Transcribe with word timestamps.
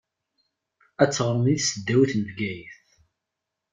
Ad 1.01 1.11
teɣṛem 1.11 1.41
di 1.45 1.55
tesdawit 1.57 2.11
n 2.19 2.21
Bgayet. 2.27 2.79